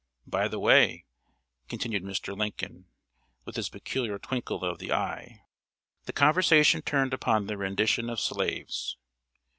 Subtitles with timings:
[0.25, 1.05] By the way,"
[1.69, 2.35] continued Mr.
[2.35, 2.87] Lincoln,
[3.45, 5.43] with his peculiar twinkle of the eye,
[6.05, 8.97] "the conversation turned upon the rendition of slaves.